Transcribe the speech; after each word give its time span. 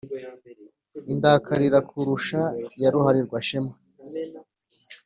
Indakalira 1.11 1.79
kuvusha 1.89 2.39
ya 2.81 2.89
ruhalirwashema 2.93 3.73